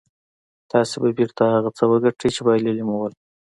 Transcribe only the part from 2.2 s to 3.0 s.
چې بايللي مو